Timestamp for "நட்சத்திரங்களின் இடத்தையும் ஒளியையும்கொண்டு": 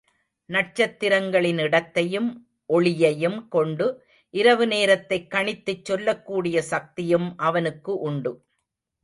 0.49-3.87